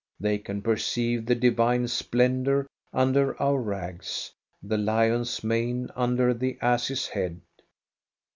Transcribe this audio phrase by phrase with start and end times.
[0.19, 7.07] They can perceive the divine splendor under our rags, the lion's mane under the ass's
[7.09, 7.39] head.